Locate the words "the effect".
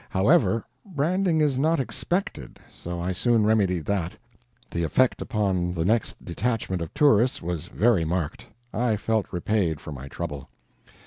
4.71-5.21